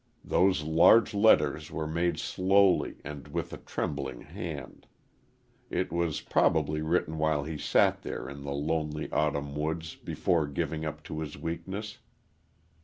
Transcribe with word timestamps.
Those 0.25 0.63
large 0.63 1.13
letters 1.13 1.69
were 1.69 1.85
made 1.85 2.17
slowly 2.17 2.95
and 3.05 3.27
with 3.27 3.53
a 3.53 3.57
trembling 3.59 4.21
hand. 4.21 4.87
It 5.69 5.93
was 5.93 6.21
probably 6.21 6.81
written 6.81 7.19
while 7.19 7.43
he 7.43 7.59
sat 7.59 8.01
there 8.01 8.27
in 8.27 8.41
the 8.41 8.49
lonely, 8.51 9.11
autumn 9.11 9.55
woods 9.55 9.93
before 9.95 10.47
giving 10.47 10.85
up 10.85 11.03
to 11.03 11.19
his 11.19 11.37
weakness. 11.37 11.99